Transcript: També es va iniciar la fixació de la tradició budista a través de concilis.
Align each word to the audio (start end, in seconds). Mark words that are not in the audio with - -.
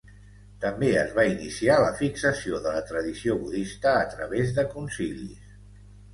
També 0.61 0.87
es 1.01 1.11
va 1.19 1.25
iniciar 1.31 1.75
la 1.83 1.91
fixació 1.99 2.63
de 2.65 2.73
la 2.77 2.81
tradició 2.93 3.37
budista 3.43 3.95
a 4.01 4.09
través 4.17 4.57
de 4.59 4.67
concilis. 4.75 5.55